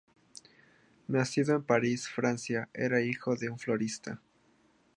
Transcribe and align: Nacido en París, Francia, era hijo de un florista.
Nacido 1.07 1.53
en 1.55 1.61
París, 1.61 2.09
Francia, 2.09 2.67
era 2.73 3.01
hijo 3.03 3.35
de 3.35 3.51
un 3.51 3.59
florista. 3.59 4.19